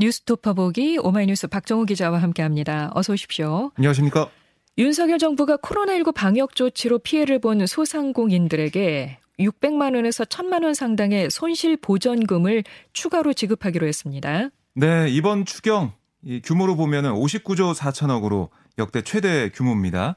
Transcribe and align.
뉴스토퍼 0.00 0.54
보기 0.54 0.98
오마이뉴스 1.02 1.48
박정우 1.48 1.84
기자와 1.84 2.22
함께합니다. 2.22 2.92
어서 2.94 3.14
오십시오. 3.14 3.72
안녕하십니까? 3.74 4.30
윤석열 4.78 5.18
정부가 5.18 5.56
코로나19 5.56 6.14
방역 6.14 6.54
조치로 6.54 7.00
피해를 7.00 7.40
본 7.40 7.66
소상공인들에게 7.66 9.18
600만 9.40 9.96
원에서 9.96 10.24
1000만 10.24 10.62
원 10.62 10.74
상당의 10.74 11.30
손실 11.30 11.76
보전금을 11.76 12.62
추가로 12.92 13.32
지급하기로 13.32 13.88
했습니다. 13.88 14.50
네, 14.74 15.08
이번 15.08 15.44
추경 15.44 15.92
규모로 16.44 16.76
보면은 16.76 17.12
59조 17.14 17.74
4천억으로 17.74 18.50
역대 18.78 19.02
최대 19.02 19.50
규모입니다. 19.50 20.14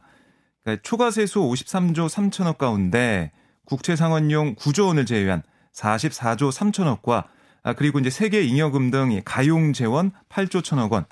그러니까 0.63 0.83
초과세수 0.83 1.39
53조 1.39 2.07
3천억 2.07 2.59
가운데 2.59 3.31
국채 3.65 3.95
상환용 3.95 4.55
9조 4.57 4.87
원을 4.87 5.07
제외한 5.07 5.41
44조 5.73 6.51
3천억과 6.51 7.25
아, 7.63 7.73
그리고 7.73 7.99
이제 7.99 8.09
세계 8.09 8.41
잉여금 8.41 8.91
등 8.91 9.21
가용 9.23 9.73
재원 9.73 10.11
8조 10.29 10.61
1천억 10.61 10.91
원, 10.91 11.05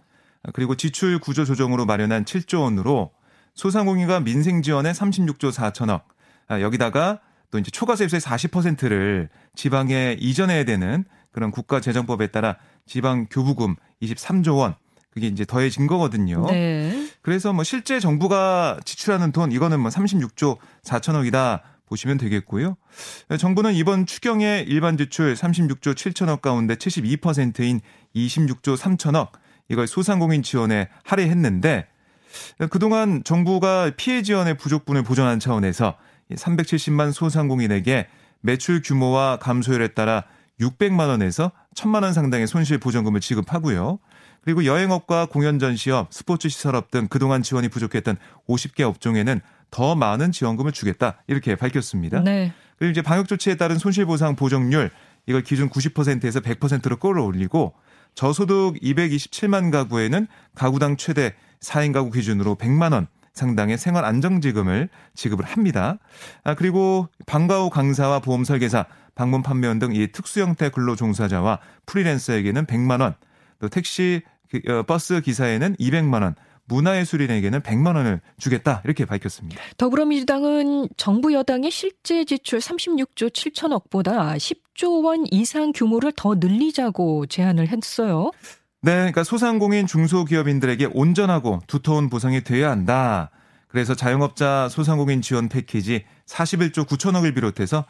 아, 0.44 0.52
그리고 0.54 0.76
지출 0.76 1.20
구조 1.20 1.46
조정으로 1.46 1.86
마련한 1.86 2.26
7조 2.26 2.62
원으로 2.62 3.12
소상공인과 3.56 4.22
민생 4.22 4.62
지원에 4.62 4.92
36조 4.92 5.52
4천억, 5.52 6.04
아, 6.48 6.62
여기다가 6.62 7.20
또 7.52 7.60
이제 7.60 7.72
초과세수의 7.72 8.22
40%를 8.22 9.30
지방에 9.56 10.16
이전해야 10.20 10.64
되는 10.66 11.04
그런 11.32 11.52
국가재정법에 11.52 12.28
따라 12.28 12.58
지방 12.86 13.28
교부금 13.30 13.76
23조 14.02 14.58
원, 14.58 14.76
그게 15.12 15.28
이제 15.28 15.46
더해진 15.46 15.88
거거든요. 15.88 16.46
네. 16.50 17.10
그래서 17.22 17.52
뭐 17.54 17.64
실제 17.64 18.00
정부가 18.00 18.80
지출하는 18.86 19.32
돈 19.32 19.52
이거는 19.52 19.80
뭐 19.80 19.90
36조 19.90 20.58
4천억이다 20.84 21.62
보시면 21.90 22.18
되겠고요. 22.18 22.78
정부는 23.38 23.74
이번 23.74 24.06
추경의 24.06 24.66
일반 24.68 24.98
지출 24.98 25.34
36조 25.34 25.96
7천억 25.96 26.42
가운데 26.42 26.76
72%인 26.76 27.82
26조 28.16 28.78
3천억 28.78 29.32
이걸 29.68 29.88
소상공인 29.88 30.44
지원에 30.44 30.90
할애했는데 31.04 31.88
그동안 32.70 33.24
정부가 33.24 33.92
피해 33.98 34.22
지원의 34.22 34.58
부족분을 34.58 35.04
보전한 35.04 35.40
차원에서 35.40 35.96
370만 36.32 37.12
소상공인에게 37.12 38.08
매출 38.42 38.82
규모와 38.84 39.38
감소율에 39.38 39.90
따라 39.90 40.24
600만 40.62 41.08
원에서 41.08 41.52
1000만 41.76 42.04
원 42.04 42.14
상당의 42.14 42.48
손실 42.48 42.78
보전금을 42.78 43.20
지급하고요. 43.22 44.00
그리고 44.42 44.66
여행업과 44.66 45.26
공연 45.26 45.60
전시업, 45.60 46.14
스포츠 46.14 46.50
시설업 46.50 46.92
등 46.92 47.08
그동안 47.10 47.44
지원이 47.44 47.68
부족했던 47.70 48.18
50개 48.48 48.82
업종에는 48.82 49.42
더 49.72 49.96
많은 49.96 50.32
지원금을 50.32 50.72
주겠다 50.72 51.22
이렇게 51.28 51.56
밝혔습니다. 51.56 52.22
네. 52.22 52.54
그리고 52.78 52.92
이제 52.92 53.02
방역 53.02 53.28
조치에 53.28 53.56
따른 53.56 53.78
손실보상 53.78 54.36
보정률 54.36 54.90
이걸 55.28 55.44
기준 55.44 55.70
90%에서 55.70 56.40
100%로 56.40 56.98
끌어올리고 56.98 57.74
저소득 58.16 58.76
227만 58.82 59.72
가구에는 59.72 60.28
가구당 60.56 60.98
최대 60.98 61.36
4인 61.62 61.94
가구 61.94 62.10
기준으로 62.10 62.56
100만 62.56 62.94
원 62.94 63.08
상당의 63.34 63.78
생활 63.78 64.06
안정지금을 64.06 64.90
지급을 65.16 65.46
합니다. 65.46 65.98
아, 66.44 66.56
그리고 66.56 67.08
방과 67.26 67.62
후 67.62 67.70
강사와 67.70 68.20
보험 68.20 68.44
설계사, 68.44 68.86
방문 69.16 69.44
판매원 69.44 69.80
등 69.80 69.94
이 69.94 70.08
특수 70.12 70.42
형태 70.42 70.70
근로 70.70 70.96
종사자와 70.96 71.60
프리랜서에게는 71.86 72.66
100만 72.66 73.02
원, 73.02 73.16
또 73.60 73.70
택시 73.70 74.24
어, 74.68 74.84
버스 74.84 75.22
기사에는 75.22 75.76
200만 75.76 76.24
원, 76.24 76.36
문화예술인에게는 76.70 77.62
100만 77.62 77.98
원을 77.98 78.22
주겠다 78.38 78.82
이렇게 78.86 79.04
밝혔습니다. 79.04 79.62
더불어민주당은 79.78 80.88
정부 80.96 81.34
여당의 81.34 81.72
실제 81.72 82.24
지출 82.24 82.60
36조 82.60 83.30
7천억보다 83.32 84.38
10조 84.38 85.04
원 85.04 85.26
이상 85.32 85.74
규모를 85.74 86.14
더 86.16 86.36
늘리자고 86.36 87.26
제안을 87.26 87.68
했어요. 87.68 88.32
네, 88.82 88.94
그러니까 88.94 89.26
소상공인 89.26 89.88
중소기업인들에게 89.88 90.90
온전하고 90.94 91.60
두터운 91.68 92.10
보상이 92.10 92.44
돼야 92.44 92.72
한다. 92.72 93.30
그래서 93.68 93.94
자영업자 93.94 94.70
소상공인 94.70 95.22
지원 95.22 95.50
패키지 95.50 96.06
41조 96.28 96.88
9천억을 96.88 97.36
비롯해서 97.36 97.86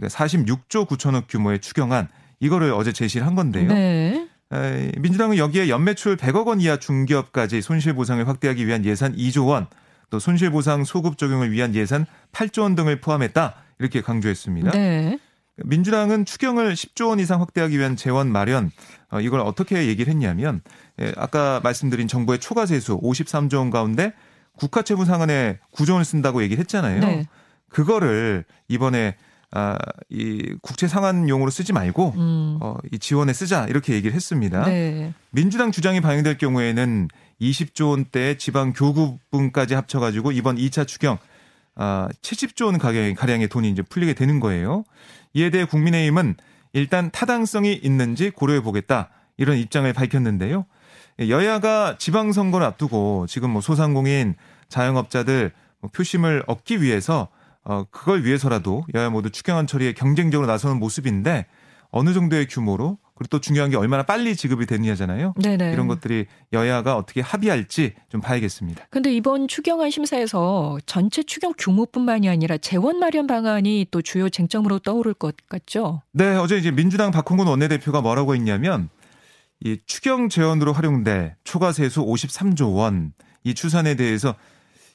46조 0.00 0.86
9천억 0.86 1.24
규모의 1.28 1.60
추경안 1.60 2.08
이거를 2.40 2.72
어제 2.72 2.92
제시를 2.92 3.26
한 3.26 3.34
건데요. 3.34 3.68
네. 3.68 4.28
민주당은 4.98 5.36
여기에 5.36 5.68
연매출 5.68 6.16
100억 6.16 6.46
원 6.46 6.60
이하 6.60 6.76
중기업까지 6.76 7.62
손실보상을 7.62 8.26
확대하기 8.28 8.66
위한 8.66 8.84
예산 8.84 9.14
2조 9.16 9.48
원, 9.48 9.66
또 10.10 10.18
손실보상 10.18 10.84
소급 10.84 11.18
적용을 11.18 11.50
위한 11.50 11.74
예산 11.74 12.06
8조 12.32 12.62
원 12.62 12.74
등을 12.74 13.00
포함했다 13.00 13.54
이렇게 13.78 14.00
강조했습니다. 14.00 14.70
네. 14.70 15.18
민주당은 15.56 16.24
추경을 16.24 16.74
10조 16.74 17.08
원 17.08 17.20
이상 17.20 17.40
확대하기 17.40 17.78
위한 17.78 17.96
재원 17.96 18.30
마련 18.30 18.70
어, 19.10 19.20
이걸 19.20 19.40
어떻게 19.40 19.86
얘기를 19.86 20.12
했냐면 20.12 20.62
예, 21.00 21.12
아까 21.16 21.60
말씀드린 21.62 22.08
정부의 22.08 22.40
초과 22.40 22.66
세수 22.66 23.00
53조 23.00 23.58
원 23.58 23.70
가운데 23.70 24.12
국가채무 24.56 25.04
상한에 25.04 25.58
9조 25.72 25.92
원을 25.92 26.04
쓴다고 26.04 26.42
얘기를 26.42 26.60
했잖아요. 26.60 27.00
네. 27.00 27.26
그거를 27.68 28.44
이번에 28.68 29.16
아, 29.56 29.78
이 30.08 30.56
국채 30.62 30.88
상환용으로 30.88 31.48
쓰지 31.48 31.72
말고 31.72 32.14
음. 32.16 32.58
어, 32.60 32.76
이 32.90 32.98
지원에 32.98 33.32
쓰자 33.32 33.66
이렇게 33.68 33.94
얘기를 33.94 34.12
했습니다. 34.12 34.64
네. 34.64 35.14
민주당 35.30 35.70
주장이 35.70 36.00
반영될 36.00 36.38
경우에는 36.38 37.08
20조 37.40 37.90
원대 37.90 38.36
지방 38.36 38.72
교구분까지 38.72 39.74
합쳐가지고 39.74 40.32
이번 40.32 40.56
2차 40.56 40.88
추경 40.88 41.18
아, 41.76 42.08
70조 42.20 42.66
원 42.66 42.78
가량, 42.78 43.14
가량의 43.14 43.46
돈이 43.48 43.70
이제 43.70 43.82
풀리게 43.82 44.14
되는 44.14 44.40
거예요. 44.40 44.84
이에 45.34 45.50
대해 45.50 45.64
국민의힘은 45.64 46.34
일단 46.72 47.12
타당성이 47.12 47.74
있는지 47.74 48.30
고려해 48.30 48.60
보겠다 48.60 49.10
이런 49.36 49.56
입장을 49.56 49.90
밝혔는데요. 49.92 50.66
여야가 51.20 51.96
지방선거를 51.98 52.66
앞두고 52.66 53.26
지금 53.28 53.50
뭐 53.50 53.60
소상공인 53.60 54.34
자영업자들 54.68 55.52
뭐 55.80 55.90
표심을 55.94 56.42
얻기 56.48 56.82
위해서 56.82 57.28
어, 57.64 57.84
그걸 57.90 58.24
위해서라도 58.24 58.84
여야 58.94 59.10
모두 59.10 59.30
추경안 59.30 59.66
처리에 59.66 59.92
경쟁적으로 59.94 60.46
나서는 60.46 60.78
모습인데 60.78 61.46
어느 61.90 62.12
정도의 62.12 62.46
규모로 62.48 62.98
그리고 63.14 63.28
또 63.28 63.40
중요한 63.40 63.70
게 63.70 63.76
얼마나 63.76 64.02
빨리 64.02 64.34
지급이 64.34 64.66
되느냐잖아요. 64.66 65.34
네네. 65.40 65.72
이런 65.72 65.86
것들이 65.86 66.26
여야가 66.52 66.96
어떻게 66.96 67.20
합의할지 67.20 67.94
좀 68.08 68.20
봐야겠습니다. 68.20 68.86
근데 68.90 69.14
이번 69.14 69.46
추경안 69.46 69.90
심사에서 69.90 70.78
전체 70.86 71.22
추경 71.22 71.52
규모뿐만이 71.56 72.28
아니라 72.28 72.56
재원 72.58 72.98
마련 72.98 73.28
방안이 73.28 73.86
또 73.92 74.02
주요 74.02 74.28
쟁점으로 74.28 74.80
떠오를 74.80 75.14
것 75.14 75.36
같죠? 75.48 76.02
네, 76.12 76.34
어제 76.36 76.58
이제 76.58 76.72
민주당 76.72 77.12
박홍근 77.12 77.46
원내대표가 77.46 78.00
뭐라고 78.00 78.34
했냐면 78.34 78.88
이 79.60 79.78
추경 79.86 80.28
재원으로 80.28 80.72
활용될 80.72 81.36
초과세수 81.44 82.04
53조 82.04 82.74
원 82.74 83.12
이 83.44 83.54
추산에 83.54 83.94
대해서 83.94 84.34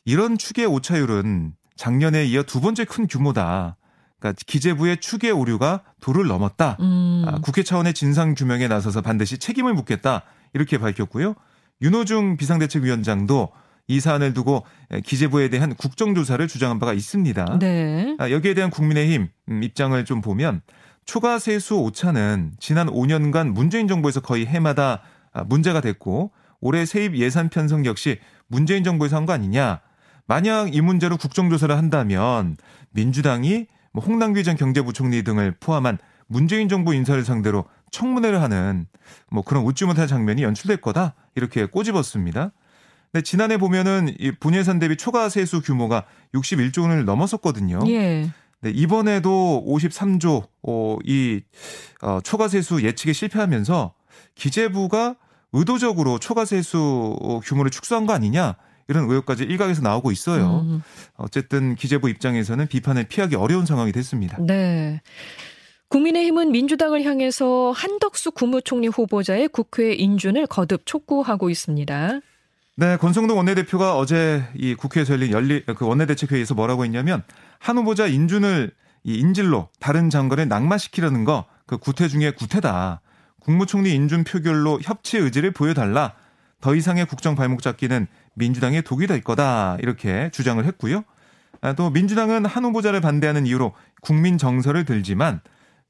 이런 0.06 0.38
추계 0.38 0.66
오차율은 0.66 1.54
작년에 1.84 2.26
이어 2.26 2.44
두 2.44 2.60
번째 2.60 2.84
큰 2.84 3.08
규모다. 3.08 3.78
그러니까 4.20 4.44
기재부의 4.46 4.98
추계 4.98 5.32
오류가 5.32 5.84
도를 6.02 6.28
넘었다. 6.28 6.76
음. 6.82 7.24
아, 7.26 7.40
국회 7.40 7.64
차원의 7.64 7.94
진상 7.94 8.36
규명에 8.36 8.68
나서서 8.68 9.00
반드시 9.02 9.38
책임을 9.38 9.74
묻겠다. 9.74 10.24
이렇게 10.54 10.78
밝혔고요. 10.78 11.36
윤호중 11.82 12.36
비상대책위원장도 12.36 13.48
이 13.88 14.02
사안을 14.02 14.34
두고 14.34 14.66
기재부에 15.06 15.48
대한 15.48 15.74
국정조사를 15.74 16.46
주장한 16.50 16.80
바가 16.80 16.92
있습니다. 16.94 17.60
네. 17.60 18.14
아, 18.20 18.30
여기에 18.30 18.56
대한 18.56 18.72
국민의힘 18.72 19.30
음, 19.48 19.64
입장을 19.64 20.04
좀 20.04 20.20
보면 20.20 20.62
초과 21.06 21.40
세수 21.40 21.78
오차는 21.78 22.56
지난 22.60 22.88
5년간 22.88 23.54
문재인 23.54 23.88
정부에서 23.88 24.20
거의 24.20 24.46
해마다 24.46 25.02
아, 25.32 25.46
문제가 25.46 25.80
됐고 25.80 26.34
올해 26.60 26.86
세입 26.86 27.16
예산 27.16 27.48
편성 27.48 27.86
역시 27.86 28.20
문재인 28.48 28.84
정부에서 28.84 29.16
한 29.16 29.26
거 29.26 29.32
아니냐. 29.32 29.80
만약 30.30 30.76
이 30.76 30.80
문제로 30.80 31.18
국정조사를 31.18 31.76
한다면 31.76 32.56
민주당이 32.92 33.66
뭐 33.92 34.04
홍남기 34.04 34.44
전 34.44 34.56
경제부총리 34.56 35.24
등을 35.24 35.56
포함한 35.60 35.98
문재인 36.28 36.70
정부 36.70 36.94
인사를 36.94 37.26
상대로 37.26 37.66
청문회를 37.90 38.40
하는 38.40 38.86
뭐 39.32 39.44
그런 39.44 39.64
웃지 39.64 39.86
못할 39.86 40.06
장면이 40.06 40.44
연출될 40.44 40.82
거다 40.82 41.16
이렇게 41.34 41.66
꼬집었습니다. 41.66 42.52
근데 43.12 43.24
지난해 43.24 43.58
보면은 43.58 44.14
이 44.20 44.32
분예산 44.32 44.78
대비 44.78 44.98
초과 44.98 45.30
세수 45.30 45.64
규모가 45.64 46.06
61조 46.36 46.84
원을 46.84 47.06
넘었었거든요. 47.06 47.80
예. 47.88 48.30
네, 48.62 48.70
이번에도 48.70 49.66
53조 49.68 50.48
어, 50.62 50.98
이 51.06 51.42
어, 52.04 52.20
초과 52.24 52.48
세수 52.48 52.84
예측에 52.84 53.14
실패하면서 53.14 53.96
기재부가 54.36 55.16
의도적으로 55.54 56.20
초과 56.20 56.46
세수 56.46 57.42
규모를 57.46 57.72
축소한 57.72 58.06
거 58.06 58.14
아니냐 58.14 58.58
이런 58.90 59.10
의혹까지 59.10 59.44
일각에서 59.44 59.82
나오고 59.82 60.12
있어요. 60.12 60.66
음. 60.68 60.82
어쨌든 61.16 61.76
기재부 61.76 62.10
입장에서는 62.10 62.68
비판을 62.68 63.06
피하기 63.06 63.36
어려운 63.36 63.66
상황이 63.66 63.92
됐습니다. 63.94 64.38
네. 64.42 65.02
국민의힘은 65.88 66.52
민주당을 66.52 67.04
향해서 67.04 67.72
한덕수 67.72 68.32
국무총리 68.32 68.88
후보자의 68.88 69.48
국회 69.48 69.94
인준을 69.94 70.48
거듭 70.48 70.86
촉구하고 70.86 71.50
있습니다. 71.50 72.20
네, 72.76 72.98
권성동 72.98 73.38
원내대표가 73.38 73.98
어제 73.98 74.44
이 74.56 74.76
국회에서 74.76 75.14
열린 75.14 75.32
열리 75.32 75.64
그 75.66 75.86
원내대책회의에서 75.86 76.54
뭐라고 76.54 76.84
했냐면 76.84 77.24
한 77.58 77.78
후보자 77.78 78.08
인준을 78.08 78.72
이 79.06 79.16
인질로 79.18 79.70
다른 79.80 80.10
장관을 80.10 80.50
낙마시키려는 80.50 81.24
거 81.24 81.46
그 81.70 81.78
구태 81.78 82.08
중에 82.08 82.32
구태다. 82.32 83.00
국무총리 83.42 83.94
인준 83.94 84.24
표결로 84.24 84.80
협치 84.82 85.20
의지를 85.20 85.52
보여달라. 85.52 86.14
더 86.62 86.74
이상의 86.74 87.06
국정 87.06 87.36
발목 87.36 87.62
잡기는 87.62 88.08
민주당의 88.36 88.82
독이 88.84 89.08
될 89.08 89.22
거다. 89.22 89.78
이렇게 89.80 90.30
주장을 90.32 90.64
했고요. 90.64 91.04
아, 91.62 91.74
또 91.74 91.90
민주당은 91.90 92.46
한 92.46 92.66
후보자를 92.66 93.02
반대하는 93.02 93.46
이유로 93.46 93.74
국민 94.02 94.38
정서를 94.38 94.86
들지만 94.86 95.42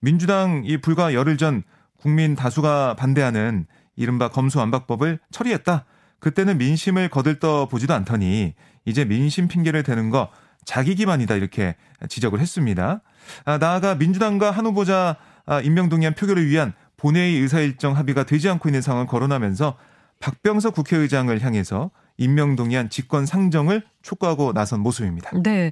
민주당이 0.01 0.77
불과 0.81 1.13
열흘 1.13 1.37
전 1.37 1.63
국민 1.97 2.35
다수가 2.35 2.95
반대하는 2.97 3.65
이른바 3.95 4.29
검수완박법을 4.29 5.19
처리했다. 5.31 5.85
그때는 6.19 6.57
민심을 6.57 7.09
거들떠 7.09 7.67
보지도 7.67 7.93
않더니 7.93 8.53
이제 8.85 9.05
민심 9.05 9.47
핑계를 9.47 9.83
대는 9.83 10.09
거 10.09 10.29
자기 10.65 10.95
기만이다 10.95 11.35
이렇게 11.35 11.75
지적을 12.07 12.39
했습니다. 12.39 13.01
아, 13.45 13.57
나아가 13.57 13.95
민주당과 13.95 14.51
한 14.51 14.65
후보자 14.65 15.17
아, 15.45 15.61
임명 15.61 15.89
동의안 15.89 16.13
표결을 16.13 16.47
위한 16.47 16.73
본회의 16.97 17.39
의사일정 17.39 17.95
합의가 17.95 18.23
되지 18.23 18.49
않고 18.49 18.69
있는 18.69 18.81
상황을 18.81 19.07
거론하면서 19.07 19.77
박병석 20.19 20.75
국회의장을 20.75 21.41
향해서 21.41 21.91
임명 22.19 22.55
동의안 22.55 22.89
직권 22.89 23.25
상정을 23.25 23.81
촉구하고 24.01 24.53
나선 24.53 24.81
모습입니다. 24.81 25.31
네. 25.41 25.71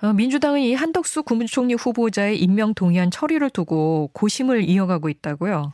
어, 0.00 0.12
민주당은 0.12 0.60
이 0.60 0.74
한덕수 0.74 1.24
국무총리 1.24 1.74
후보자의 1.74 2.40
임명 2.40 2.74
동의안 2.74 3.10
처리를 3.10 3.50
두고 3.50 4.10
고심을 4.14 4.62
이어가고 4.68 5.08
있다고요. 5.08 5.72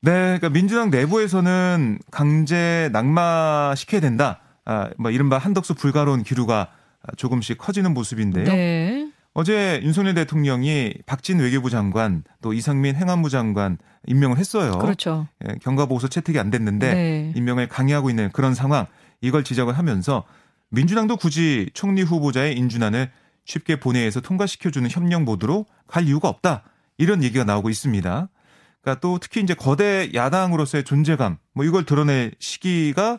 네, 0.00 0.12
그러니까 0.12 0.48
민주당 0.48 0.90
내부에서는 0.90 1.98
강제 2.10 2.88
낙마시켜야 2.92 4.00
된다. 4.00 4.40
아, 4.64 4.90
뭐 4.98 5.10
이른바 5.10 5.38
한덕수 5.38 5.74
불가론 5.74 6.22
기류가 6.22 6.68
조금씩 7.16 7.58
커지는 7.58 7.94
모습인데요. 7.94 8.44
네. 8.44 9.10
어제 9.34 9.80
윤석열 9.84 10.14
대통령이 10.14 10.94
박진 11.06 11.38
외교부 11.38 11.70
장관 11.70 12.24
또 12.40 12.52
이상민 12.52 12.96
행안부 12.96 13.28
장관 13.28 13.78
임명을 14.06 14.38
했어요. 14.38 14.72
그렇죠. 14.78 15.28
예, 15.46 15.54
경과보고서 15.62 16.08
채택이 16.08 16.38
안 16.38 16.50
됐는데 16.50 16.94
네. 16.94 17.32
임명을 17.36 17.68
강요하고 17.68 18.10
있는 18.10 18.30
그런 18.32 18.54
상황 18.54 18.86
이걸 19.20 19.44
지적을 19.44 19.76
하면서 19.76 20.24
민주당도 20.70 21.16
굳이 21.16 21.70
총리 21.74 22.02
후보자의 22.02 22.56
인준안을 22.56 23.10
쉽게 23.44 23.80
본회의에서 23.80 24.20
통과시켜주는 24.20 24.88
협력 24.90 25.22
모드로 25.22 25.66
갈 25.86 26.06
이유가 26.06 26.28
없다. 26.28 26.64
이런 26.98 27.22
얘기가 27.22 27.44
나오고 27.44 27.70
있습니다. 27.70 28.28
그러니까 28.82 29.00
또 29.00 29.18
특히 29.18 29.40
이제 29.40 29.54
거대 29.54 30.10
야당으로서의 30.14 30.84
존재감 30.84 31.38
뭐 31.54 31.64
이걸 31.64 31.84
드러낼 31.84 32.32
시기가 32.38 33.18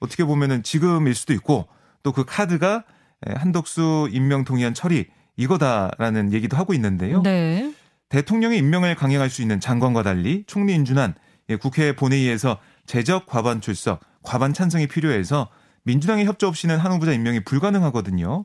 어떻게 0.00 0.24
보면은 0.24 0.62
지금일 0.62 1.14
수도 1.14 1.32
있고 1.32 1.68
또 2.02 2.12
그 2.12 2.24
카드가 2.24 2.84
한덕수 3.26 4.08
임명 4.12 4.44
동의안 4.44 4.74
처리 4.74 5.06
이거다라는 5.36 6.32
얘기도 6.32 6.56
하고 6.56 6.72
있는데요. 6.74 7.22
네. 7.22 7.72
대통령의 8.08 8.58
임명을 8.58 8.94
강행할 8.94 9.28
수 9.28 9.42
있는 9.42 9.58
장관과 9.58 10.02
달리 10.02 10.44
총리 10.46 10.74
인준안 10.74 11.14
예, 11.48 11.56
국회 11.56 11.94
본회의에서 11.94 12.58
제적 12.86 13.26
과반 13.26 13.60
출석, 13.60 14.00
과반 14.26 14.52
찬성이 14.52 14.86
필요해서 14.86 15.48
민주당의 15.84 16.26
협조 16.26 16.48
없이는 16.48 16.76
한 16.76 16.92
후보자 16.92 17.12
임명이 17.12 17.44
불가능하거든요. 17.44 18.44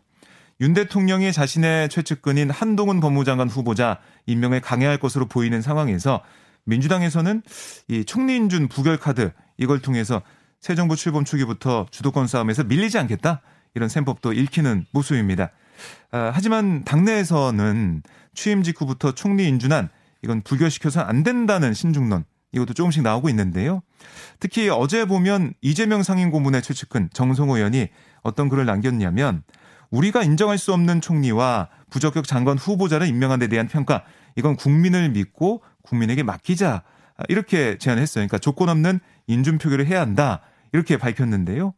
윤 0.62 0.74
대통령이 0.76 1.34
자신의 1.34 1.90
최측근인 1.90 2.52
한동훈 2.52 3.00
법무장관 3.00 3.50
후보자 3.50 3.98
임명을 4.28 4.62
강행할 4.62 5.00
것으로 5.00 5.26
보이는 5.26 5.60
상황에서 5.60 6.22
민주당에서는 6.66 7.42
이 7.88 8.06
총리 8.06 8.36
인준 8.36 8.68
부결 8.68 8.98
카드 8.98 9.32
이걸 9.58 9.82
통해서 9.82 10.22
새 10.60 10.76
정부 10.76 10.96
출범 10.96 11.26
초기부터 11.26 11.88
주도권 11.90 12.28
싸움에서 12.28 12.64
밀리지 12.64 13.00
않겠다 13.00 13.42
이런 13.74 13.90
셈법도 13.90 14.34
읽히는 14.34 14.86
모습입니다. 14.92 15.50
아, 16.12 16.32
하지만 16.32 16.84
당내에서는 16.84 18.04
취임 18.36 18.62
직후부터 18.62 19.14
총리 19.14 19.48
인준안 19.48 19.90
이건 20.22 20.42
부결시켜서 20.42 21.02
안 21.02 21.24
된다는 21.24 21.74
신중론 21.74 22.26
이것도 22.54 22.74
조금씩 22.74 23.04
나오고 23.04 23.30
있는데요. 23.30 23.82
특히 24.40 24.70
어제 24.70 25.06
보면 25.06 25.54
이재명 25.62 26.04
상임고문의 26.04 26.62
최측근 26.62 27.10
정성호 27.14 27.58
의원이 27.58 27.90
어떤 28.24 28.50
글을 28.50 28.66
남겼냐면 28.66 29.44
우리가 29.90 30.24
인정할 30.24 30.58
수 30.58 30.74
없는 30.74 31.02
총리와 31.02 31.70
부적격 31.90 32.28
장관 32.28 32.58
후보자를 32.58 33.08
임명한 33.08 33.40
데 33.40 33.48
대한 33.48 33.68
평가 33.68 34.04
이건 34.36 34.56
국민을 34.56 35.10
믿고 35.10 35.62
국민에게 35.84 36.24
맡기자 36.24 36.84
이렇게 37.28 37.78
제안했어요. 37.78 38.22
그러니까 38.22 38.38
조건 38.38 38.70
없는 38.70 39.00
인준 39.28 39.58
표결을 39.58 39.86
해야 39.88 40.02
한다. 40.02 40.42
이렇게 40.74 40.98
밝혔는데요. 40.98 41.74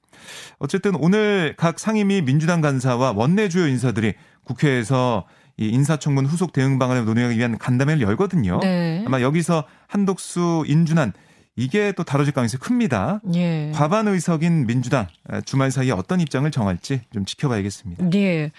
어쨌든 0.59 0.95
오늘 0.95 1.55
각 1.57 1.79
상임위 1.79 2.21
민주당 2.21 2.61
간사와 2.61 3.13
원내 3.13 3.49
주요 3.49 3.67
인사들이 3.67 4.13
국회에서 4.43 5.25
이 5.57 5.67
인사청문 5.67 6.25
후속 6.25 6.53
대응 6.53 6.79
방안을 6.79 7.05
논의하기 7.05 7.37
위한 7.37 7.57
간담회를 7.57 8.01
열거든요. 8.01 8.59
네. 8.61 9.03
아마 9.05 9.21
여기서 9.21 9.65
한독수 9.87 10.65
인준안 10.67 11.13
이게 11.55 11.91
또 11.91 12.03
다뤄질 12.03 12.33
가능성이 12.33 12.59
큽니다. 12.59 13.21
예. 13.35 13.71
과반 13.75 14.07
의석인 14.07 14.65
민주당 14.65 15.07
주말 15.45 15.69
사이에 15.69 15.91
어떤 15.91 16.19
입장을 16.19 16.49
정할지 16.49 17.01
좀 17.13 17.25
지켜봐야겠습니다. 17.25 18.09
네. 18.09 18.51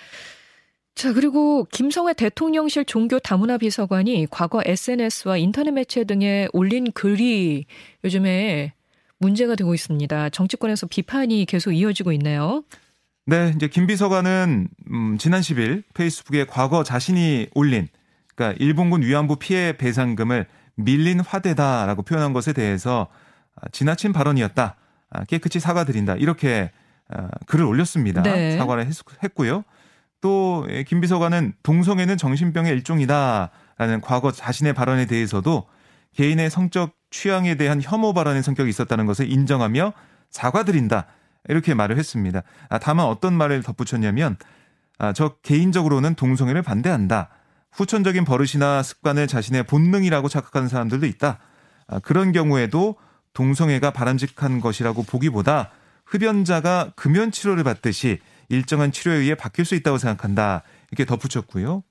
자, 0.94 1.12
그리고 1.12 1.66
김성회 1.72 2.12
대통령실 2.14 2.84
종교 2.84 3.18
다문화 3.18 3.58
비서관이 3.58 4.28
과거 4.30 4.62
SNS와 4.64 5.38
인터넷 5.38 5.72
매체 5.72 6.04
등에 6.04 6.46
올린 6.52 6.92
글이 6.92 7.66
요즘에 8.04 8.74
문제가 9.18 9.56
되고 9.56 9.74
있습니다. 9.74 10.30
정치권에서 10.30 10.86
비판이 10.86 11.46
계속 11.46 11.72
이어지고 11.72 12.12
있네요. 12.12 12.62
네, 13.26 13.52
이제 13.56 13.68
김 13.68 13.86
비서관은 13.86 14.68
음, 14.90 15.18
지난 15.18 15.40
10일 15.40 15.82
페이스북에 15.94 16.44
과거 16.44 16.84
자신이 16.84 17.48
올린 17.54 17.88
그러니까 18.34 18.56
일본군 18.62 19.02
위안부 19.02 19.36
피해 19.36 19.76
배상금을 19.76 20.46
밀린 20.76 21.20
화대다라고 21.20 22.02
표현한 22.02 22.32
것에 22.32 22.52
대해서 22.52 23.08
아, 23.54 23.68
지나친 23.70 24.12
발언이었다. 24.12 24.76
아, 25.10 25.24
깨끗이 25.24 25.60
사과드린다. 25.60 26.16
이렇게 26.16 26.70
아, 27.08 27.28
글을 27.46 27.64
올렸습니다. 27.64 28.22
네. 28.22 28.58
사과를 28.58 28.88
했고요. 29.22 29.64
또 30.20 30.66
김 30.86 31.02
비서관은 31.02 31.52
동성애는 31.62 32.16
정신병의 32.16 32.72
일종이다라는 32.72 34.00
과거 34.02 34.32
자신의 34.32 34.72
발언에 34.72 35.04
대해서도 35.06 35.66
개인의 36.16 36.48
성적 36.48 36.94
취향에 37.10 37.56
대한 37.56 37.80
혐오 37.82 38.14
발언의 38.14 38.42
성격이 38.42 38.70
있었다는 38.70 39.04
것을 39.06 39.30
인정하며 39.30 39.92
사과드린다. 40.30 41.06
이렇게 41.48 41.74
말을 41.74 41.98
했습니다. 41.98 42.42
다만 42.80 43.06
어떤 43.06 43.34
말을 43.34 43.62
덧붙였냐면 43.62 44.36
저 45.14 45.36
개인적으로는 45.42 46.14
동성애를 46.14 46.62
반대한다. 46.62 47.28
후천적인 47.72 48.24
버릇이나 48.24 48.82
습관을 48.82 49.26
자신의 49.26 49.64
본능이라고 49.64 50.28
착각하는 50.28 50.68
사람들도 50.68 51.06
있다. 51.06 51.38
그런 52.02 52.32
경우에도 52.32 52.96
동성애가 53.32 53.90
바람직한 53.90 54.60
것이라고 54.60 55.02
보기보다 55.02 55.70
흡연자가 56.06 56.92
금연 56.96 57.32
치료를 57.32 57.64
받듯이 57.64 58.20
일정한 58.48 58.92
치료에 58.92 59.16
의해 59.16 59.34
바뀔 59.34 59.64
수 59.64 59.74
있다고 59.74 59.98
생각한다. 59.98 60.62
이렇게 60.90 61.04
덧붙였고요. 61.04 61.82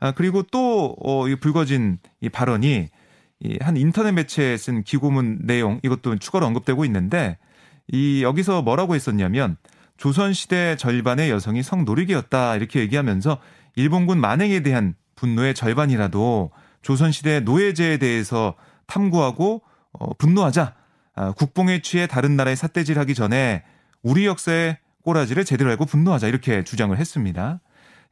아, 0.00 0.12
그리고 0.12 0.42
또, 0.42 0.96
어, 1.00 1.28
이 1.28 1.36
불거진 1.36 1.98
이 2.20 2.28
발언이 2.28 2.88
이한 3.40 3.76
인터넷 3.76 4.12
매체에 4.12 4.56
쓴 4.56 4.82
기고문 4.82 5.40
내용 5.42 5.78
이것도 5.82 6.18
추가로 6.18 6.46
언급되고 6.46 6.84
있는데 6.86 7.38
이 7.92 8.22
여기서 8.22 8.62
뭐라고 8.62 8.94
했었냐면 8.94 9.56
조선시대 9.96 10.76
절반의 10.76 11.30
여성이 11.30 11.62
성노리개였다 11.62 12.56
이렇게 12.56 12.80
얘기하면서 12.80 13.38
일본군 13.76 14.18
만행에 14.20 14.60
대한 14.60 14.94
분노의 15.16 15.54
절반이라도 15.54 16.50
조선시대 16.82 17.40
노예제에 17.40 17.98
대해서 17.98 18.54
탐구하고 18.86 19.62
어, 19.92 20.14
분노하자. 20.14 20.74
아, 21.16 21.32
국뽕에 21.32 21.82
취해 21.82 22.06
다른 22.06 22.36
나라에 22.36 22.54
삿대질하기 22.54 23.14
전에 23.14 23.62
우리 24.02 24.26
역사의 24.26 24.78
꼬라지를 25.02 25.44
제대로 25.44 25.70
알고 25.70 25.84
분노하자 25.84 26.28
이렇게 26.28 26.64
주장을 26.64 26.96
했습니다. 26.96 27.60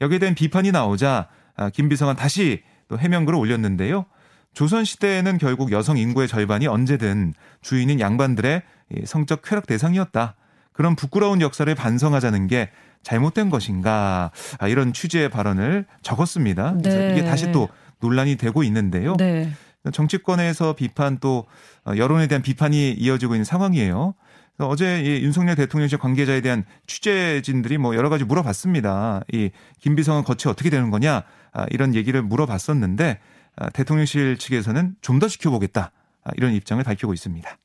여기에 0.00 0.18
대한 0.18 0.34
비판이 0.34 0.72
나오자 0.72 1.28
아, 1.56 1.70
김비성은 1.70 2.16
다시 2.16 2.62
또 2.88 2.98
해명글을 2.98 3.38
올렸는데요. 3.38 4.06
조선 4.54 4.84
시대에는 4.84 5.38
결국 5.38 5.72
여성 5.72 5.98
인구의 5.98 6.26
절반이 6.28 6.66
언제든 6.66 7.34
주인인 7.62 8.00
양반들의 8.00 8.62
성적 9.04 9.42
쾌락 9.42 9.66
대상이었다. 9.66 10.34
그런 10.72 10.94
부끄러운 10.96 11.40
역사를 11.40 11.72
반성하자는 11.74 12.46
게 12.46 12.70
잘못된 13.02 13.50
것인가 13.50 14.30
아, 14.58 14.68
이런 14.68 14.92
취지의 14.92 15.28
발언을 15.28 15.86
적었습니다. 16.02 16.76
그래서 16.78 16.98
네. 16.98 17.12
이게 17.12 17.24
다시 17.24 17.50
또 17.52 17.68
논란이 18.00 18.36
되고 18.36 18.62
있는데요. 18.62 19.16
네. 19.16 19.50
정치권에서 19.92 20.74
비판 20.74 21.18
또 21.18 21.46
어, 21.84 21.92
여론에 21.96 22.26
대한 22.26 22.42
비판이 22.42 22.92
이어지고 22.92 23.34
있는 23.34 23.44
상황이에요. 23.44 24.14
어제 24.60 25.02
이 25.02 25.22
윤석열 25.22 25.54
대통령실 25.54 25.98
관계자에 25.98 26.40
대한 26.40 26.64
취재진들이 26.88 27.78
뭐 27.78 27.94
여러 27.94 28.08
가지 28.08 28.24
물어봤습니다. 28.24 29.22
이 29.32 29.50
김비성은 29.80 30.24
거치 30.24 30.48
어떻게 30.48 30.68
되는 30.68 30.90
거냐 30.90 31.22
아, 31.52 31.66
이런 31.70 31.94
얘기를 31.94 32.22
물어봤었는데 32.22 33.20
아, 33.56 33.70
대통령실 33.70 34.36
측에서는 34.38 34.96
좀 35.00 35.18
더 35.18 35.28
지켜보겠다 35.28 35.92
이런 36.36 36.52
입장을 36.52 36.82
밝히고 36.84 37.14
있습니다. 37.14 37.58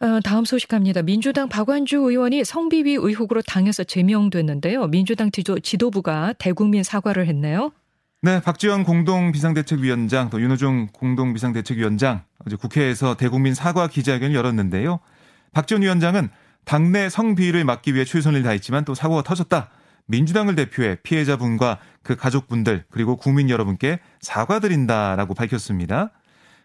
어, 0.00 0.20
다음 0.20 0.44
소식 0.44 0.68
갑니다. 0.68 1.02
민주당 1.02 1.48
박완주 1.48 1.96
의원이 1.96 2.44
성비비 2.44 2.94
의혹으로 2.94 3.42
당에서 3.42 3.84
제명됐는데요. 3.84 4.88
민주당 4.88 5.30
지도, 5.30 5.58
지도 5.60 5.90
부가 5.90 6.34
대국민 6.38 6.82
사과를 6.82 7.26
했네요. 7.28 7.70
네, 8.20 8.40
박지원 8.40 8.84
공동 8.84 9.32
비상대책위원장 9.32 10.30
또 10.30 10.40
윤호중 10.40 10.88
공동 10.92 11.32
비상대책위원장 11.34 12.22
어제 12.46 12.56
국회에서 12.56 13.16
대국민 13.16 13.54
사과 13.54 13.86
기자회견을 13.86 14.34
열었는데요. 14.34 15.00
박전 15.52 15.82
위원장은 15.82 16.30
당내 16.64 17.08
성비위를 17.10 17.64
막기 17.64 17.94
위해 17.94 18.04
최선을 18.04 18.42
다했지만 18.42 18.84
또 18.84 18.94
사고가 18.94 19.22
터졌다. 19.22 19.70
민주당을 20.06 20.54
대표해 20.54 20.96
피해자분과 21.02 21.78
그 22.02 22.16
가족분들 22.16 22.84
그리고 22.90 23.16
국민 23.16 23.50
여러분께 23.50 24.00
사과드린다라고 24.20 25.34
밝혔습니다. 25.34 26.10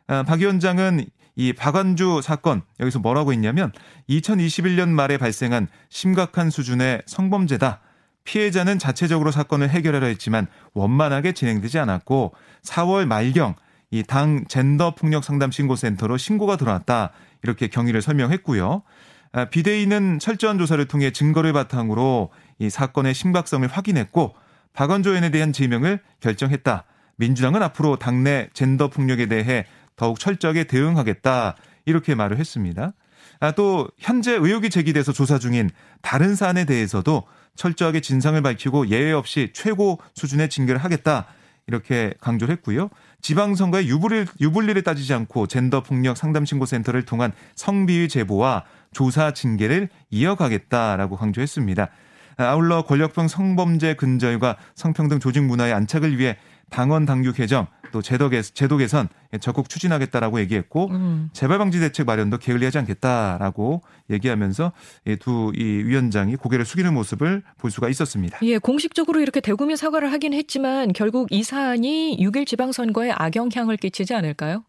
아, 0.08 0.24
박 0.24 0.40
위원장은 0.40 1.06
이 1.40 1.54
박완주 1.54 2.20
사건 2.22 2.64
여기서 2.82 3.00
뭐라고 3.00 3.32
했냐면 3.32 3.72
2021년 4.10 4.90
말에 4.90 5.18
발생한 5.18 5.70
심각한 5.88 6.50
수준의 6.50 7.04
성범죄다. 7.06 7.80
피해자는 8.26 8.78
자체적으로 8.78 9.32
사건을 9.32 9.70
해결하려 9.70 10.08
했지만 10.08 10.48
원만하게 10.74 11.32
진행되지 11.32 11.80
않았고 11.80 12.34
4월 12.64 13.06
말경 13.06 13.56
이 13.90 14.04
당 14.04 14.44
젠더 14.50 14.96
폭력 14.96 15.24
상담 15.24 15.50
신고센터로 15.50 16.18
신고가 16.18 16.58
들어왔다. 16.58 17.12
이렇게 17.44 17.68
경위를 17.70 18.02
설명했고요. 18.02 18.84
아, 19.32 19.46
비대위는 19.46 20.20
철저한 20.20 20.58
조사를 20.58 20.84
통해 20.90 21.12
증거를 21.12 21.54
바탕으로 21.54 22.32
이 22.60 22.70
사건의 22.70 23.14
심각성을 23.14 23.66
확인했고 23.66 24.36
박원조 24.74 25.12
의원에 25.12 25.32
대한 25.32 25.54
제명을 25.54 26.02
결정했다. 26.20 26.84
민주당은 27.16 27.64
앞으로 27.64 27.96
당내 27.96 28.50
젠더 28.54 28.90
폭력에 28.90 29.28
대해 29.28 29.66
더욱 30.00 30.18
철저하게 30.18 30.64
대응하겠다. 30.64 31.56
이렇게 31.86 32.16
말을 32.16 32.38
했습니다. 32.38 32.94
아, 33.42 33.52
또 33.52 33.90
현재 33.98 34.32
의혹이 34.32 34.70
제기돼서 34.70 35.12
조사 35.12 35.38
중인 35.38 35.70
다른 36.02 36.36
사안에 36.36 36.64
대해서도 36.64 37.24
철저하게 37.56 38.00
진상을 38.00 38.42
밝히고 38.42 38.88
예외 38.88 39.12
없이 39.12 39.52
최고 39.54 40.00
수준의 40.16 40.50
징계를 40.50 40.82
하겠다. 40.84 41.26
이렇게 41.68 42.14
강조를 42.22 42.54
했고요. 42.56 42.90
지방선거의 43.22 43.90
유불리, 43.90 44.26
유불리를 44.40 44.82
따지지 44.84 45.14
않고 45.14 45.48
젠더 45.48 45.84
폭력 45.84 46.16
상담 46.18 46.46
신고센터를 46.46 47.04
통한 47.04 47.34
성비위 47.56 48.08
제보와 48.08 48.64
조사 48.94 49.34
징계를 49.34 49.90
이어가겠다라고 50.10 51.18
강조했습니다. 51.18 51.90
아울러 52.38 52.84
권력형 52.84 53.28
성범죄 53.28 53.96
근절과 53.96 54.56
성평등 54.76 55.20
조직 55.20 55.44
문화의 55.44 55.74
안착을 55.74 56.18
위해 56.18 56.38
당원 56.70 57.06
당규 57.06 57.34
개정 57.34 57.68
또 57.92 58.02
제도, 58.02 58.30
개, 58.30 58.42
제도 58.42 58.78
개선 58.78 59.08
적극 59.42 59.70
추진하겠다라고 59.70 60.40
얘기했고 60.42 60.88
음. 60.92 61.30
재발 61.34 61.58
방지 61.58 61.80
대책 61.80 62.06
마련도 62.06 62.38
게을리하지 62.38 62.78
않겠다라고 62.80 63.82
얘기하면서 64.10 64.72
두 65.20 65.52
이 65.56 65.64
위원장이 65.64 66.36
고개를 66.36 66.66
숙이는 66.66 66.94
모습을 66.94 67.44
볼 67.58 67.72
수가 67.72 67.90
있었습니다. 67.90 68.40
예, 68.44 68.58
공식적으로 68.58 69.20
이렇게 69.20 69.42
대국민 69.42 69.76
사과를 69.76 70.12
하긴 70.14 70.34
했지만 70.34 70.94
결국 70.94 71.28
이 71.32 71.44
사안이 71.44 72.18
6일 72.20 72.46
지방선거에 72.46 73.12
악영향을 73.12 73.78
끼치지 73.78 74.14
않을까요? 74.14 74.64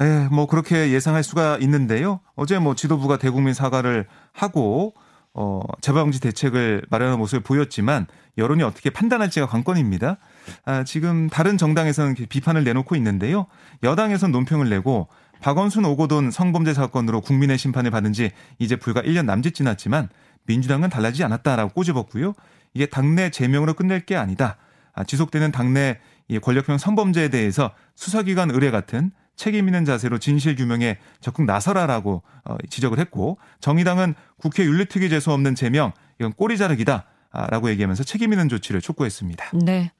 예, 0.00 0.28
뭐 0.30 0.46
그렇게 0.46 0.90
예상할 0.92 1.22
수가 1.22 1.58
있는데요. 1.60 2.20
어제 2.34 2.58
뭐 2.58 2.74
지도부가 2.74 3.18
대국민 3.18 3.54
사과를 3.54 4.06
하고 4.32 4.94
어, 5.32 5.60
재방지 5.80 6.20
대책을 6.20 6.82
마련한 6.90 7.18
모습을 7.18 7.42
보였지만 7.42 8.06
여론이 8.38 8.62
어떻게 8.62 8.90
판단할지가 8.90 9.46
관건입니다. 9.46 10.16
아, 10.64 10.84
지금 10.84 11.28
다른 11.28 11.58
정당에서는 11.58 12.14
비판을 12.14 12.64
내놓고 12.64 12.96
있는데요. 12.96 13.46
여당에서는 13.82 14.32
논평을 14.32 14.68
내고 14.68 15.08
박원순 15.40 15.84
오고돈 15.84 16.30
성범죄 16.30 16.74
사건으로 16.74 17.20
국민의 17.20 17.58
심판을 17.58 17.90
받은 17.90 18.12
지 18.12 18.30
이제 18.58 18.76
불과 18.76 19.02
1년 19.02 19.24
남짓 19.24 19.54
지났지만 19.54 20.08
민주당은 20.46 20.90
달라지지 20.90 21.24
않았다라고 21.24 21.72
꼬집었고요. 21.72 22.34
이게 22.74 22.86
당내 22.86 23.30
제명으로 23.30 23.74
끝낼 23.74 24.04
게 24.04 24.16
아니다. 24.16 24.56
아, 24.92 25.04
지속되는 25.04 25.52
당내 25.52 25.98
권력형 26.42 26.78
성범죄에 26.78 27.28
대해서 27.28 27.72
수사기관 27.96 28.50
의뢰 28.50 28.70
같은 28.70 29.10
책임 29.40 29.66
있는 29.66 29.86
자세로 29.86 30.18
진실 30.18 30.54
규명에 30.54 30.98
적극 31.20 31.46
나서라라고 31.46 32.22
어, 32.44 32.56
지적을 32.68 32.98
했고 32.98 33.38
정의당은 33.60 34.14
국회 34.36 34.64
윤리특위 34.64 35.08
재수 35.08 35.32
없는 35.32 35.54
제명 35.54 35.92
이건 36.18 36.32
꼬리 36.34 36.58
자르기다 36.58 37.06
라고 37.32 37.70
얘기하면서 37.70 38.04
책임 38.04 38.32
있는 38.32 38.48
조치를 38.48 38.80
촉구했습니다. 38.80 39.52
네. 39.64 39.92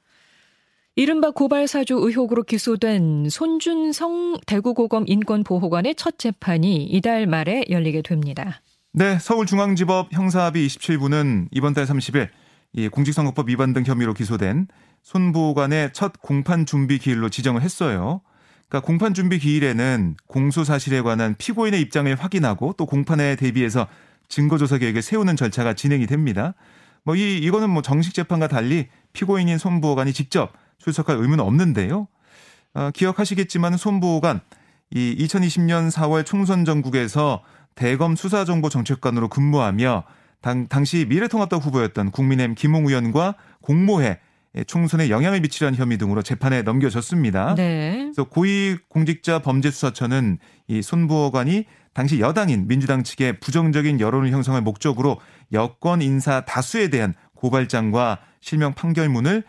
이른바 0.97 1.31
고발 1.31 1.69
사주 1.69 1.95
의혹으로 1.95 2.43
기소된 2.43 3.29
손준성 3.31 4.39
대구고검 4.47 5.05
인권보호관의 5.07 5.95
첫 5.95 6.19
재판이 6.19 6.85
이달 6.85 7.27
말에 7.27 7.65
열리게 7.71 8.03
됩니다. 8.03 8.61
네, 8.93 9.19
서울중앙지법 9.19 10.13
형사합의 10.13 10.67
27부는 10.67 11.49
이번 11.53 11.75
달 11.75 11.85
30일 11.85 12.29
이 12.73 12.89
공직선거법 12.89 13.49
위반 13.49 13.73
등 13.73 13.85
혐의로 13.85 14.15
기소된 14.15 14.67
손 15.03 15.33
보호관의 15.33 15.93
첫 15.93 16.21
공판 16.21 16.67
준비 16.67 16.99
기일로 16.99 17.29
지정을 17.29 17.63
했어요. 17.63 18.21
그러니까 18.69 18.87
공판 18.87 19.15
준비 19.15 19.39
기일에는 19.39 20.17
공소 20.27 20.65
사실에 20.65 21.01
관한 21.03 21.35
피고인의 21.39 21.81
입장을 21.81 22.13
확인하고 22.15 22.75
또 22.77 22.87
공판에 22.87 23.37
대비해서 23.37 23.87
증거 24.29 24.59
조사 24.59 24.79
계획을 24.79 25.03
세우는 25.03 25.37
절차가 25.37 25.75
진행이 25.75 26.07
됩니다. 26.07 26.55
뭐 27.05 27.17
이 27.17 27.39
이거는 27.39 27.71
뭐 27.71 27.83
정식 27.83 28.15
재판과 28.15 28.49
달리 28.49 28.89
피고인인 29.13 29.59
손부호관이 29.59 30.13
직접 30.13 30.53
출석할 30.79 31.17
의무는 31.17 31.45
없는데요. 31.45 32.09
어, 32.75 32.91
기억하시겠지만 32.95 33.77
손부호관 33.77 34.41
이 34.93 35.17
2020년 35.19 35.91
4월 35.91 36.25
총선 36.25 36.65
전국에서 36.65 37.43
대검 37.75 38.17
수사정보정책관으로 38.17 39.29
근무하며 39.29 40.05
당, 40.41 40.69
당시 40.69 41.07
미래통합당 41.09 41.61
후보였던 41.61 42.11
국민의힘 42.11 42.55
김홍 42.55 42.89
의원과 42.89 43.35
공모해 43.61 44.19
예, 44.57 44.65
총선에 44.65 45.11
영향을 45.11 45.41
미치려는 45.41 45.79
혐의 45.79 45.97
등으로 45.97 46.23
재판에 46.23 46.63
넘겨졌습니다. 46.63 47.55
네. 47.55 48.11
그래서 48.13 48.25
고위공직자 48.25 49.41
범죄수사처는 49.41 50.39
이 50.67 50.83
손부호관이 50.83 51.67
당시 51.93 52.21
여당인 52.21 52.69
민주당 52.69 53.03
측의 53.03 53.41
부정적인 53.41 54.01
여론을 54.01 54.31
형성할 54.31 54.63
목적으로 54.63 55.21
여권 55.53 56.03
인사 56.03 56.45
다수에 56.45 56.89
대한 56.89 57.15
고발장과 57.35 58.19
실명 58.41 58.75
판결문을 58.75 59.45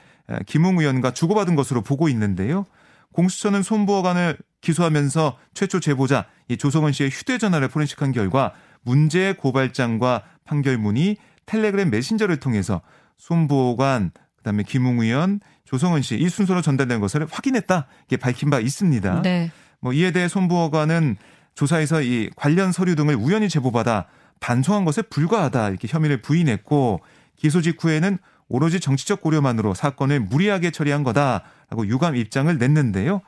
김웅 0.46 0.80
의원과 0.80 1.12
주고받은 1.12 1.56
것으로 1.56 1.82
보고 1.82 2.10
있는데요. 2.10 2.66
공수처는 3.14 3.64
손부호관을 3.64 4.38
기소하면서 4.62 5.38
최초 5.54 5.80
제보자 5.80 6.26
이 6.48 6.58
조성은 6.58 6.94
씨의 6.94 7.10
휴대전화를 7.10 7.68
포렌식한 7.68 8.12
결과 8.12 8.54
문제의 8.84 9.36
고발장과 9.36 10.24
판결문이 10.46 11.18
텔레그램 11.46 11.90
메신저를 11.90 12.38
통해서 12.38 12.82
손부호관 13.18 14.12
그다음에 14.38 14.64
김웅 14.64 15.02
의원, 15.02 15.40
조성은 15.66 16.02
씨 16.02 16.16
이 16.16 16.30
순서로 16.30 16.62
전달된 16.62 17.00
것을 17.00 17.28
확인했다. 17.30 17.88
이게 18.08 18.18
밝힌 18.18 18.50
바 18.50 18.60
있습니다. 18.60 19.22
네. 19.22 19.52
뭐 19.80 19.94
이에 19.94 20.12
대해 20.12 20.28
손부호관은 20.28 21.18
조사에서 21.56 22.02
이 22.02 22.30
관련 22.36 22.72
서류 22.72 22.96
등을 22.96 23.16
우연히 23.16 23.50
제보받아 23.50 24.06
반송한 24.40 24.86
것에 24.86 25.02
불과하다 25.04 25.70
이렇게 25.70 25.88
혐의를 25.88 26.22
부인했고 26.22 27.02
기소 27.38 27.62
직후에는 27.62 28.18
오로지 28.48 28.80
정치적 28.80 29.22
고려만으로 29.22 29.74
사건을 29.74 30.20
무리하게 30.20 30.72
처리한 30.72 31.04
거다라고 31.04 31.88
유감 31.88 32.18
입장을 32.18 32.58
냈는데요. 32.58 33.22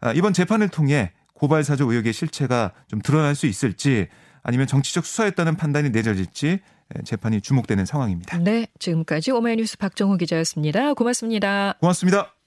아, 0.00 0.12
이번 0.12 0.32
재판을 0.32 0.68
통해 0.68 1.12
고발 1.34 1.64
사주 1.64 1.84
의혹의 1.84 2.12
실체가 2.12 2.72
좀 2.88 3.00
드러날 3.02 3.34
수 3.34 3.46
있을지 3.46 4.08
아니면 4.42 4.66
정치적 4.66 5.04
수사였다는 5.04 5.56
판단이 5.56 5.90
내려질지 5.90 6.60
재판이 7.04 7.40
주목되는 7.40 7.86
상황입니다. 7.86 8.38
네, 8.38 8.66
지금까지 8.78 9.30
오마이뉴스 9.30 9.78
박정호 9.78 10.16
기자였습니다. 10.16 10.94
고맙습니다. 10.94 11.74
고맙습니다. 11.80 12.39